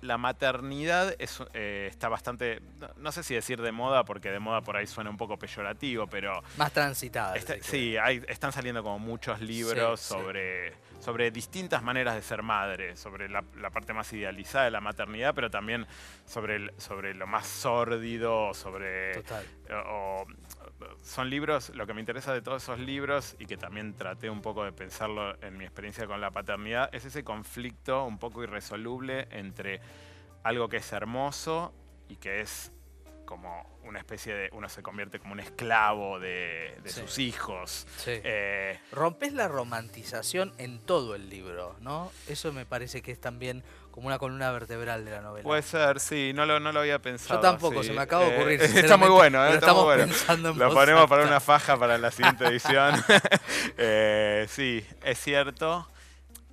la 0.01 0.17
maternidad 0.17 1.15
es, 1.19 1.41
eh, 1.53 1.87
está 1.89 2.09
bastante, 2.09 2.61
no, 2.79 2.89
no 2.97 3.11
sé 3.11 3.23
si 3.23 3.33
decir 3.33 3.61
de 3.61 3.71
moda, 3.71 4.03
porque 4.05 4.29
de 4.31 4.39
moda 4.39 4.61
por 4.61 4.77
ahí 4.77 4.85
suena 4.87 5.09
un 5.09 5.17
poco 5.17 5.37
peyorativo, 5.37 6.07
pero 6.07 6.41
Más 6.57 6.71
transitada. 6.71 7.35
Está- 7.35 7.55
sí, 7.61 7.97
hay- 7.97 8.23
están 8.27 8.51
saliendo 8.51 8.83
como 8.83 8.99
muchos 8.99 9.41
libros 9.41 9.99
Sí, 9.99 10.07
sí. 10.07 10.13
sobre, 10.13 10.73
sobre 10.99 11.31
distintas 11.31 11.81
maneras 11.83 12.15
de 12.15 12.21
ser 12.21 12.43
madre, 12.43 12.95
sobre 12.95 13.29
la, 13.29 13.43
la 13.57 13.69
parte 13.71 13.93
más 13.93 14.11
idealizada 14.13 14.65
de 14.65 14.71
la 14.71 14.81
maternidad, 14.81 15.33
pero 15.33 15.49
también 15.49 15.85
sobre, 16.25 16.57
el- 16.57 16.71
sobre 16.77 17.13
lo 17.13 17.25
más 17.27 17.47
sórdido, 17.47 18.53
sobre... 18.53 19.13
Total. 19.15 19.45
o- 19.87 20.25
son 21.01 21.29
libros, 21.29 21.69
lo 21.75 21.87
que 21.87 21.93
me 21.93 22.01
interesa 22.01 22.33
de 22.33 22.41
todos 22.41 22.63
esos 22.63 22.79
libros 22.79 23.35
y 23.39 23.45
que 23.45 23.57
también 23.57 23.93
traté 23.93 24.29
un 24.29 24.41
poco 24.41 24.63
de 24.63 24.71
pensarlo 24.71 25.41
en 25.41 25.57
mi 25.57 25.63
experiencia 25.63 26.07
con 26.07 26.19
la 26.21 26.31
paternidad, 26.31 26.89
es 26.93 27.05
ese 27.05 27.23
conflicto 27.23 28.05
un 28.05 28.17
poco 28.17 28.43
irresoluble 28.43 29.27
entre 29.31 29.81
algo 30.43 30.69
que 30.69 30.77
es 30.77 30.91
hermoso 30.91 31.73
y 32.07 32.17
que 32.17 32.41
es 32.41 32.71
como 33.25 33.79
una 33.83 33.99
especie 33.99 34.33
de. 34.33 34.49
Uno 34.53 34.69
se 34.69 34.81
convierte 34.81 35.19
como 35.19 35.33
un 35.33 35.39
esclavo 35.39 36.19
de, 36.19 36.77
de 36.83 36.89
Sí. 36.89 37.01
sus 37.01 37.19
hijos. 37.19 37.87
Sí. 37.97 38.11
Eh, 38.23 38.79
Rompes 38.91 39.33
la 39.33 39.47
romantización 39.47 40.53
en 40.57 40.79
todo 40.79 41.15
el 41.15 41.29
libro, 41.29 41.75
¿no? 41.81 42.11
Eso 42.27 42.53
me 42.53 42.65
parece 42.65 43.01
que 43.01 43.11
es 43.11 43.19
también 43.19 43.63
como 43.91 44.07
una 44.07 44.17
columna 44.19 44.51
vertebral 44.51 45.05
de 45.05 45.11
la 45.11 45.21
novela. 45.21 45.43
puede 45.43 45.61
ser, 45.61 45.99
sí, 46.01 46.33
no 46.35 46.45
lo, 46.45 46.59
no 46.59 46.71
lo 46.73 46.81
había 46.81 46.99
pensado. 47.01 47.35
Yo 47.35 47.41
tampoco, 47.41 47.81
sí. 47.81 47.87
se 47.89 47.93
me 47.93 48.01
acaba 48.01 48.25
de 48.25 48.31
Eh, 48.31 48.35
ocurrir. 48.37 48.61
está 48.85 48.97
muy 48.97 49.09
bueno, 49.09 49.39
eh, 49.45 49.53
está 49.53 49.53
muy 49.53 49.57
estamos 49.59 49.83
bueno. 49.85 50.03
pensando 50.05 50.49
en 50.49 50.59
Lo 50.59 50.73
ponemos 50.73 51.07
para 51.09 51.23
una 51.23 51.39
faja 51.39 51.77
para 51.77 51.97
la 51.97 52.11
siguiente 52.11 52.45
edición. 52.47 52.93
Sí, 54.49 54.85
es 55.03 55.19
cierto. 55.19 55.89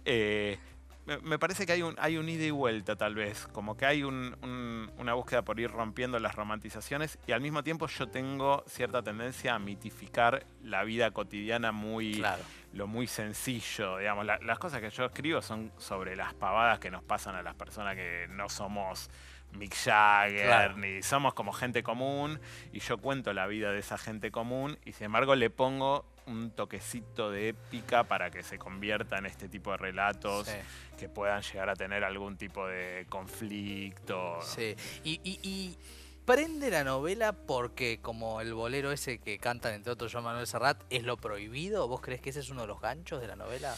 Eh, 0.04 0.58
me, 1.06 1.38
parece 1.38 1.66
que 1.66 1.72
hay 1.72 1.82
un, 1.82 1.94
hay 1.98 2.16
un 2.16 2.28
ida 2.28 2.44
y 2.44 2.50
vuelta, 2.50 2.94
tal 2.96 3.14
vez. 3.14 3.46
Como 3.48 3.76
que 3.76 3.86
hay 3.86 4.04
un- 4.04 4.36
un- 4.42 4.90
una 4.98 5.14
búsqueda 5.14 5.42
por 5.42 5.58
ir 5.58 5.70
rompiendo 5.70 6.18
las 6.18 6.34
romantizaciones 6.34 7.18
y 7.26 7.32
al 7.32 7.40
mismo 7.40 7.62
tiempo 7.64 7.86
yo 7.88 8.08
tengo 8.08 8.62
cierta 8.68 9.02
tendencia 9.02 9.54
a 9.54 9.58
mitificar 9.58 10.46
la 10.62 10.84
vida 10.84 11.10
cotidiana 11.10 11.72
muy, 11.72 12.14
Claro. 12.14 12.42
lo 12.72 12.86
muy 12.86 13.06
sencillo, 13.06 13.98
digamos. 13.98 14.24
La- 14.26 14.38
las 14.38 14.58
cosas 14.58 14.80
que 14.80 14.90
yo 14.90 15.04
escribo 15.06 15.42
son 15.42 15.72
sobre 15.76 16.14
las 16.16 16.34
pavadas 16.34 16.78
que 16.78 16.90
nos 16.90 17.02
pasan 17.02 17.34
a 17.34 17.42
las 17.42 17.54
personas 17.54 17.96
que 17.96 18.26
no 18.30 18.48
somos 18.48 19.10
Mick 19.52 19.74
Jagger, 19.74 20.46
Claro. 20.46 20.76
ni 20.78 21.02
somos 21.02 21.34
como 21.34 21.52
gente 21.52 21.82
común, 21.82 22.40
y 22.72 22.78
yo 22.80 22.96
cuento 22.96 23.34
la 23.34 23.46
vida 23.46 23.70
de 23.70 23.80
esa 23.80 23.98
gente 23.98 24.30
común, 24.30 24.78
y 24.86 24.92
sin 24.92 25.06
embargo 25.06 25.34
le 25.34 25.50
pongo 25.50 26.06
un 26.26 26.50
toquecito 26.52 27.30
de 27.30 27.48
épica 27.48 28.04
para 28.04 28.30
que 28.30 28.42
se 28.42 28.58
convierta 28.58 29.18
en 29.18 29.26
este 29.26 29.48
tipo 29.48 29.70
de 29.72 29.76
relatos 29.78 30.46
Sí. 30.46 30.54
que 30.98 31.08
puedan 31.08 31.42
llegar 31.42 31.68
a 31.70 31.74
tener 31.74 32.04
algún 32.04 32.36
tipo 32.36 32.66
de 32.66 33.06
conflicto. 33.08 34.40
Sí. 34.42 34.76
Y, 35.04 35.20
y- 35.24 35.40
y 35.42 35.76
prende 36.24 36.70
la 36.70 36.84
novela 36.84 37.32
porque 37.32 37.98
como 38.00 38.40
el 38.40 38.54
bolero 38.54 38.92
ese 38.92 39.18
que 39.18 39.38
cantan 39.38 39.74
entre 39.74 39.92
otros 39.92 40.12
Joan 40.12 40.24
Manuel 40.24 40.46
Serrat 40.46 40.80
es 40.90 41.02
lo 41.02 41.16
prohibido. 41.16 41.88
¿Vos 41.88 42.00
crees 42.00 42.20
que 42.20 42.30
ese 42.30 42.40
es 42.40 42.50
uno 42.50 42.62
de 42.62 42.68
los 42.68 42.80
ganchos 42.80 43.20
de 43.20 43.26
la 43.26 43.36
novela? 43.36 43.74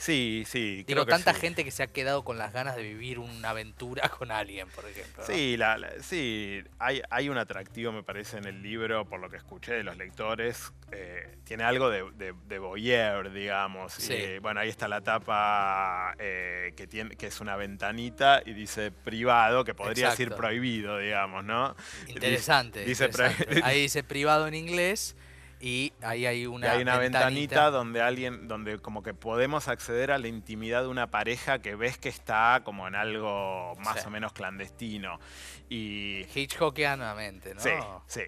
Sí, 0.00 0.44
sí. 0.46 0.76
Digo, 0.86 1.04
creo 1.04 1.06
que 1.06 1.10
tanta 1.12 1.34
sí. 1.34 1.40
gente 1.40 1.62
que 1.62 1.70
se 1.70 1.82
ha 1.82 1.86
quedado 1.86 2.24
con 2.24 2.38
las 2.38 2.54
ganas 2.54 2.74
de 2.74 2.82
vivir 2.82 3.18
una 3.18 3.50
aventura 3.50 4.08
con 4.18 4.30
alguien, 4.30 4.66
por 4.70 4.86
ejemplo. 4.86 5.22
¿no? 5.22 5.26
Sí, 5.26 5.58
la- 5.58 5.76
la- 5.76 5.92
sí 6.02 6.62
hay, 6.78 7.02
hay 7.10 7.28
un 7.28 7.36
atractivo, 7.36 7.92
me 7.92 8.02
parece, 8.02 8.38
en 8.38 8.46
el 8.46 8.62
libro, 8.62 9.04
por 9.04 9.20
lo 9.20 9.28
que 9.28 9.36
escuché 9.36 9.74
de 9.74 9.84
los 9.84 9.96
lectores. 9.98 10.72
eh, 10.92 11.36
tiene 11.44 11.64
algo 11.64 11.90
de, 11.90 12.10
de, 12.16 12.32
de 12.48 12.58
voyeur, 12.58 13.30
digamos. 13.32 13.92
Sí. 13.92 14.14
Y, 14.14 14.38
bueno, 14.38 14.60
ahí 14.60 14.68
está 14.70 14.88
la 14.88 15.02
tapa 15.02 16.14
eh, 16.18 16.72
que, 16.76 16.86
tiene, 16.86 17.14
que 17.16 17.26
es 17.26 17.40
una 17.40 17.56
ventanita 17.56 18.42
y 18.46 18.54
dice 18.54 18.90
privado, 18.92 19.64
que 19.64 19.74
podría 19.74 20.10
decir 20.10 20.28
Exacto. 20.28 20.42
prohibido, 20.42 20.96
digamos, 20.98 21.44
¿no? 21.44 21.76
Interesante. 22.08 22.84
Dice 22.84 23.04
interesante. 23.06 23.60
Ahí 23.64 23.82
dice 23.82 24.02
privado 24.02 24.46
en 24.46 24.54
inglés 24.54 25.14
y 25.60 25.92
ahí 26.02 26.24
hay 26.26 26.42
Y 26.42 26.46
una, 26.46 26.72
hay 26.72 26.82
una 26.82 26.96
ventanita. 26.98 27.70
donde 27.70 28.00
alguien, 28.00 28.48
donde 28.48 28.78
como 28.78 29.02
que 29.02 29.12
podemos 29.14 29.68
acceder 29.68 30.10
a 30.10 30.18
la 30.18 30.26
intimidad 30.28 30.82
de 30.82 30.88
una 30.88 31.10
pareja 31.10 31.58
que 31.60 31.74
ves 31.74 31.98
que 31.98 32.08
está 32.08 32.62
como 32.64 32.88
en 32.88 32.94
algo 32.94 33.74
más 33.84 34.00
Sí. 34.00 34.06
o 34.06 34.10
menos 34.10 34.32
clandestino. 34.32 35.20
Y 35.68 36.24
Hitchcockianamente, 36.34 37.54
¿no? 37.54 37.60
Sí, 37.60 37.70
sí. 38.06 38.22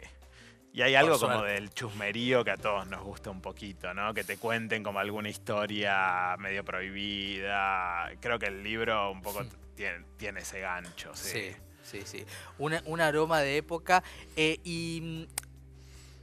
Y 0.74 0.80
hay 0.82 0.94
algo 0.94 1.18
como 1.18 1.42
del 1.42 1.68
chusmerío 1.70 2.44
que 2.44 2.50
a 2.50 2.56
todos 2.56 2.86
nos 2.86 3.02
gusta 3.02 3.30
un 3.30 3.42
poquito, 3.42 3.92
¿no? 3.92 4.14
Que 4.14 4.24
te 4.24 4.38
cuenten 4.38 4.82
como 4.82 5.00
alguna 5.00 5.28
historia 5.28 6.34
medio 6.38 6.64
prohibida. 6.64 8.10
Creo 8.20 8.38
que 8.38 8.46
el 8.46 8.62
libro 8.62 9.10
un 9.10 9.20
poco 9.22 9.44
tiene, 9.74 10.04
tiene 10.16 10.40
ese 10.40 10.60
gancho, 10.60 11.14
sí. 11.14 11.52
Sí, 11.82 12.00
sí, 12.00 12.02
sí. 12.06 12.24
Una- 12.58 12.82
un 12.86 13.00
aroma 13.00 13.40
de 13.40 13.56
época. 13.58 14.02
eh, 14.36 14.58
y 14.64 15.28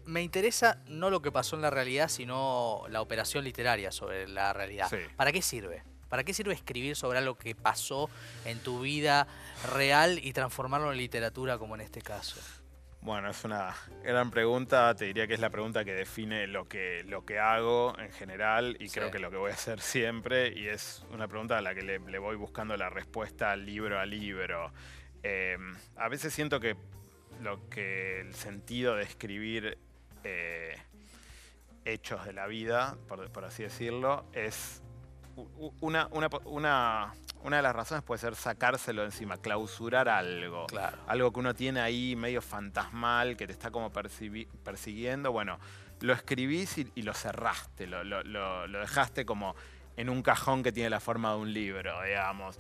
me 0.10 0.22
interesa 0.24 0.82
no 0.88 1.10
lo 1.10 1.22
que 1.22 1.32
pasó 1.32 1.56
en 1.56 1.62
la 1.62 1.70
realidad, 1.70 2.10
sino 2.10 2.84
la 2.89 3.01
operación 3.01 3.44
literaria 3.44 3.92
sobre 3.92 4.28
la 4.28 4.51
realidad. 4.54 4.88
Sí. 4.89 4.98
¿Para 5.16 5.32
qué 5.32 5.42
sirve? 5.42 5.84
¿Para 6.10 6.24
qué 6.24 6.34
sirve 6.34 6.54
escribir 6.54 6.96
sobre 6.96 7.20
algo 7.20 7.38
que 7.38 7.54
pasó 7.54 8.10
en 8.46 8.60
tu 8.60 8.82
vida 8.82 9.28
real 9.75 10.20
y 10.24 10.34
transformarlo 10.34 10.92
en 10.92 10.98
literatura 10.98 11.60
como 11.60 11.75
en 11.75 11.82
este 11.82 12.01
caso? 12.01 12.42
Bueno, 13.01 13.30
es 13.30 13.44
una 13.46 13.75
gran 14.04 14.32
pregunta. 14.32 14.94
Te 14.96 15.06
diría 15.06 15.28
que 15.28 15.36
es 15.36 15.39
la 15.39 15.51
pregunta 15.51 15.86
que 15.86 15.94
define 15.94 16.48
lo 16.48 16.68
que, 16.68 17.04
lo 17.06 17.24
que 17.25 17.38
hago 17.39 17.96
en 18.00 18.12
general 18.12 18.75
y 18.80 18.89
Sí. 18.89 18.96
creo 19.00 19.12
que 19.12 19.20
lo 19.20 19.30
que 19.30 19.38
voy 19.38 19.51
a 19.51 19.54
hacer 19.54 19.80
siempre. 19.80 20.51
Y 20.54 20.68
es 20.68 21.06
una 21.12 21.28
pregunta 21.28 21.58
a 21.58 21.62
la 21.62 21.75
que 21.75 21.84
le, 21.84 22.00
le 22.00 22.18
voy 22.18 22.36
buscando 22.36 22.75
la 22.75 22.89
respuesta 22.89 23.56
libro 23.56 24.00
a 24.00 24.06
libro. 24.06 24.74
Eh, 25.24 25.58
a 25.96 26.10
veces 26.10 26.34
siento 26.34 26.60
que 26.60 26.75
lo 27.42 27.70
que 27.70 28.20
el 28.22 28.34
sentido 28.34 28.96
de 28.96 29.04
escribir 29.04 29.78
eh, 30.24 30.76
hechos 31.86 32.26
de 32.26 32.34
la 32.34 32.48
vida, 32.48 32.96
por, 33.08 33.30
por 33.32 33.46
así 33.46 33.64
decirlo, 33.64 34.26
es 34.34 34.82
una, 35.82 36.08
una, 36.12 36.28
una, 36.46 37.14
una 37.44 37.56
de 37.58 37.64
las 37.64 37.76
razones 37.76 38.04
puede 38.04 38.20
ser 38.20 38.36
sacárselo 38.36 39.04
encima, 39.04 39.38
clausurar 39.38 40.10
algo 40.10 40.68
Claro. 40.68 40.98
algo 41.08 41.32
que 41.32 41.40
uno 41.40 41.56
tiene 41.56 41.80
ahí 41.80 42.16
medio 42.16 42.42
fantasmal, 42.42 43.38
que 43.38 43.48
te 43.48 43.54
está 43.54 43.72
como 43.72 43.92
persiguiendo, 43.92 45.32
bueno, 45.32 45.60
lo 46.02 46.14
escribís 46.14 46.78
y, 46.78 46.92
y 46.96 47.02
lo 47.04 47.14
cerraste, 47.14 47.88
lo, 47.88 48.04
lo- 48.04 48.24
lo- 48.24 48.68
lo 48.68 48.80
dejaste 48.80 49.26
como 49.26 49.56
en 49.98 50.10
un 50.10 50.22
cajón 50.22 50.64
que 50.64 50.72
tiene 50.72 50.90
la 50.90 51.00
forma 51.00 51.32
de 51.32 51.38
un 51.40 51.54
libro, 51.54 52.02
digamos. 52.04 52.58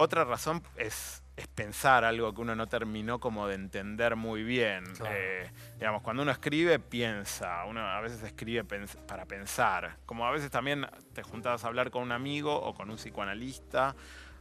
Otra 0.00 0.24
razón 0.24 0.62
es, 0.76 1.24
es 1.36 1.48
pensar 1.48 2.04
algo 2.04 2.32
que 2.32 2.40
uno 2.40 2.54
no 2.54 2.68
terminó 2.68 3.18
como 3.18 3.48
de 3.48 3.56
entender 3.56 4.14
muy 4.14 4.44
bien. 4.44 4.84
Claro. 4.96 5.12
Eh, 5.18 5.50
digamos, 5.76 6.02
cuando 6.02 6.22
uno 6.22 6.30
escribe, 6.30 6.78
piensa. 6.78 7.64
Uno 7.64 7.80
a 7.80 8.00
veces 8.00 8.22
escribe 8.22 8.64
pens- 8.64 8.96
para 9.06 9.26
pensar. 9.26 9.96
Como 10.06 10.24
a 10.24 10.30
veces 10.30 10.52
también 10.52 10.86
te 11.14 11.24
juntabas 11.24 11.64
a 11.64 11.66
hablar 11.66 11.90
con 11.90 12.04
un 12.04 12.12
amigo 12.12 12.54
o 12.54 12.74
con 12.74 12.90
un 12.90 12.96
psicoanalista 12.96 13.96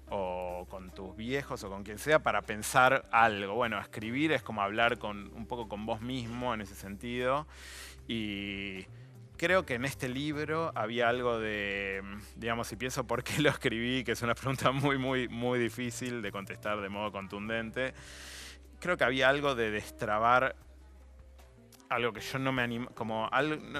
o 0.09 0.67
con 0.69 0.91
tus 0.91 1.15
viejos 1.17 1.63
o 1.63 1.69
con 1.69 1.83
quien 1.83 1.97
sea 1.97 2.19
para 2.19 2.43
pensar 2.43 3.05
algo. 3.11 3.55
Bueno, 3.55 3.79
escribir 3.79 4.33
es 4.33 4.43
como 4.43 4.61
hablar 4.61 4.99
con, 4.99 5.33
un 5.33 5.47
poco 5.47 5.67
con 5.67 5.87
vos 5.87 6.01
mismo 6.01 6.53
en 6.53 6.61
ese 6.61 6.75
sentido. 6.75 7.47
Y 8.07 8.85
creo 9.37 9.65
que 9.65 9.75
en 9.75 9.85
este 9.85 10.09
libro 10.09 10.71
había 10.75 11.09
algo 11.09 11.39
de, 11.39 12.01
digamos, 12.35 12.67
si 12.67 12.75
pienso 12.75 13.05
por 13.05 13.23
qué 13.23 13.41
lo 13.41 13.49
escribí, 13.49 14.03
que 14.03 14.13
es 14.13 14.21
una 14.21 14.35
pregunta 14.35 14.71
muy, 14.71 14.97
muy, 14.97 15.27
muy 15.27 15.59
difícil 15.59 16.21
de 16.21 16.31
contestar 16.31 16.81
de 16.81 16.89
modo 16.89 17.11
contundente, 17.11 17.93
creo 18.79 18.97
que 18.97 19.03
había 19.03 19.29
algo 19.29 19.55
de 19.55 19.71
destrabar 19.71 20.55
algo 21.89 22.11
que 22.11 22.19
yo 22.19 22.37
no 22.37 22.51
me 22.51 22.85
como 22.93 23.29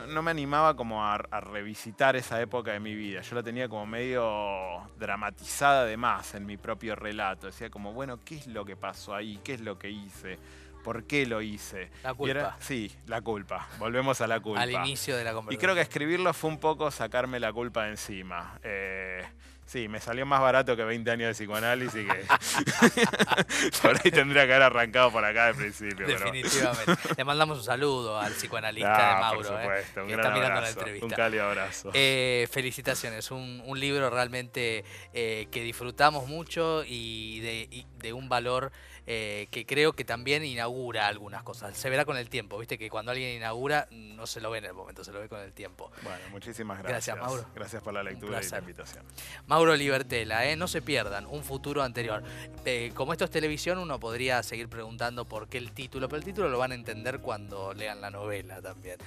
no, 0.07 0.21
me 0.21 0.31
animaba 0.31 0.75
como 0.75 1.03
a, 1.03 1.15
a 1.15 1.41
revisitar 1.41 2.15
esa 2.15 2.41
época 2.41 2.71
de 2.71 2.79
mi 2.79 2.95
vida. 2.95 3.21
Yo 3.21 3.35
la 3.35 3.43
tenía 3.43 3.67
como 3.67 3.85
medio 3.85 4.89
dramatizada 4.97 5.85
de 5.85 5.97
más 5.97 6.33
en 6.33 6.45
mi 6.45 6.57
propio 6.57 6.95
relato. 6.95 7.47
Decía 7.47 7.69
como, 7.69 7.93
bueno, 7.93 8.19
¿qué 8.23 8.35
es 8.35 8.47
lo 8.47 8.63
que 8.65 8.75
pasó 8.75 9.13
ahí? 9.13 9.39
¿Qué 9.43 9.55
es 9.55 9.61
lo 9.61 9.77
que 9.77 9.89
hice? 9.89 10.39
¿Por 10.87 11.03
qué 11.05 11.25
lo 11.25 11.41
hice? 11.41 11.89
La 12.01 12.15
Y 12.17 12.29
era- 12.29 12.43
culpa. 12.43 12.57
sí, 12.61 12.89
la 13.07 13.19
culpa. 13.19 13.67
Volvemos 13.77 14.21
a 14.21 14.27
la 14.27 14.39
culpa. 14.39 14.61
Al 14.61 14.71
inicio 14.71 15.17
de 15.17 15.25
la 15.25 15.31
Y 15.31 15.33
conversación. 15.33 15.59
creo 15.61 15.75
que 15.75 15.81
escribirlo 15.81 16.33
fue 16.33 16.49
un 16.49 16.59
poco 16.61 16.91
sacarme 16.91 17.41
la 17.41 17.51
culpa 17.51 17.83
de 17.83 17.89
encima. 17.89 18.57
Eh, 18.63 19.21
sí, 19.65 19.89
me 19.89 19.99
salió 19.99 20.25
más 20.25 20.39
barato 20.39 20.77
que 20.77 20.85
20 20.85 21.11
años 21.11 21.27
de 21.27 21.33
psicoanálisis 21.33 22.07
que 22.07 22.23
por 23.81 23.95
ahí 24.01 24.11
tendría 24.11 24.45
que 24.45 24.53
haber 24.53 24.63
arrancado 24.63 25.11
por 25.11 25.25
acá 25.25 25.47
de 25.47 25.55
principio. 25.55 26.05
pero- 26.05 26.19
Definitivamente. 26.19 26.93
Le 27.17 27.23
mandamos 27.25 27.57
un 27.59 27.63
saludo 27.65 28.17
al 28.17 28.31
psicoanalista 28.33 29.11
Ah, 29.11 29.15
de 29.15 29.21
Mauro, 29.21 29.49
por 29.49 29.59
eh, 29.59 29.61
supuesto, 29.63 30.01
un 30.03 30.07
que 30.07 30.13
gran 30.13 30.25
está 30.25 30.33
mirando 30.35 30.49
la 30.53 30.57
abrazo, 30.57 30.79
entrevista. 30.79 31.05
Un 31.05 31.11
cálido 31.11 31.43
abrazo. 31.47 31.91
Eh, 31.93 32.47
felicitaciones, 32.49 33.29
un, 33.31 33.61
un 33.65 33.79
libro 33.79 34.09
realmente 34.09 34.85
eh, 35.13 35.47
que 35.51 35.61
disfrutamos 35.63 36.27
mucho 36.27 36.83
y 36.85 37.39
de, 37.41 37.67
y 37.71 37.85
de 37.97 38.13
un 38.13 38.29
valor 38.29 38.71
eh, 39.09 39.47
que 39.51 39.65
creo 39.65 39.93
que 39.93 40.03
también 40.03 40.43
inaugura 40.43 41.07
algunas 41.07 41.41
cosas. 41.41 41.77
Se 41.77 41.89
verá 41.89 42.03
con 42.03 42.17
el 42.17 42.29
tiempo, 42.29 42.57
viste 42.57 42.77
que 42.77 42.89
cuando 42.89 43.11
alguien 43.11 43.37
inaugura 43.37 43.87
no 43.91 44.27
se 44.27 44.41
lo 44.41 44.51
ve 44.51 44.57
en 44.57 44.65
el 44.65 44.73
momento, 44.73 45.03
se 45.03 45.13
lo 45.13 45.21
ve 45.21 45.29
con 45.29 45.39
el 45.39 45.53
tiempo. 45.53 45.89
Bueno, 46.03 46.19
muchísimas 46.31 46.79
Gracias, 46.79 47.15
gracias. 47.15 47.17
Mauro. 47.17 47.49
Gracias 47.55 47.81
por 47.81 47.93
la 47.93 48.03
lectura 48.03 48.41
y 48.43 48.49
la 48.49 48.59
invitación. 48.59 49.05
Mauro 49.47 49.75
Libertela, 49.75 50.45
¿eh? 50.45 50.57
no 50.57 50.67
se 50.67 50.81
pierdan, 50.81 51.25
un 51.25 51.43
futuro 51.43 51.83
anterior. 51.83 52.21
Eh, 52.65 52.91
como 52.93 53.13
esto 53.13 53.23
es 53.23 53.31
televisión, 53.31 53.77
uno 53.77 53.99
podría 53.99 54.43
seguir 54.43 54.67
preguntando 54.67 55.25
por 55.25 55.47
qué 55.47 55.57
el 55.57 55.71
título, 55.71 56.09
pero 56.09 56.17
el 56.17 56.25
título 56.25 56.49
lo 56.49 56.57
van 56.57 56.73
a 56.73 56.75
entender 56.75 57.19
cuando 57.19 57.73
lean 57.73 58.01
la 58.01 58.11
novela 58.11 58.61
también. 58.61 58.97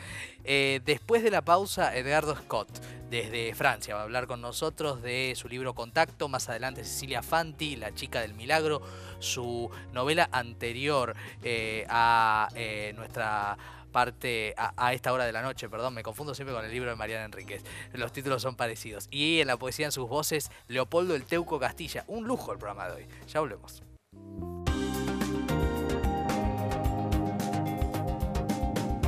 Eh, 0.44 0.80
después 0.84 1.22
de 1.22 1.30
la 1.30 1.42
pausa, 1.42 1.94
Edgardo 1.94 2.34
Scott, 2.36 2.68
desde 3.10 3.54
Francia, 3.54 3.94
va 3.94 4.00
a 4.02 4.04
hablar 4.04 4.26
con 4.26 4.40
nosotros 4.40 5.02
de 5.02 5.34
su 5.36 5.48
libro 5.48 5.74
Contacto. 5.74 6.28
Más 6.28 6.48
adelante, 6.48 6.84
Cecilia 6.84 7.22
Fanti, 7.22 7.76
La 7.76 7.92
chica 7.92 8.20
del 8.20 8.34
milagro, 8.34 8.80
su 9.18 9.68
novela 9.92 10.28
anterior 10.32 11.14
eh, 11.42 11.84
a 11.88 12.48
eh, 12.54 12.92
nuestra 12.96 13.58
parte 13.90 14.54
a, 14.56 14.72
a 14.76 14.92
esta 14.94 15.12
hora 15.12 15.24
de 15.24 15.32
la 15.32 15.42
noche, 15.42 15.68
perdón, 15.68 15.94
me 15.94 16.04
confundo 16.04 16.32
siempre 16.32 16.54
con 16.54 16.64
el 16.64 16.70
libro 16.70 16.90
de 16.90 16.96
Mariana 16.96 17.24
Enríquez. 17.24 17.64
Los 17.92 18.12
títulos 18.12 18.40
son 18.40 18.54
parecidos. 18.54 19.08
Y 19.10 19.40
en 19.40 19.48
la 19.48 19.56
poesía 19.56 19.86
en 19.86 19.92
sus 19.92 20.08
voces, 20.08 20.50
Leopoldo 20.68 21.16
el 21.16 21.24
Teuco 21.24 21.58
Castilla. 21.58 22.04
Un 22.06 22.26
lujo 22.26 22.52
el 22.52 22.58
programa 22.58 22.88
de 22.88 22.94
hoy. 22.94 23.06
Ya 23.26 23.40
volvemos. 23.40 23.82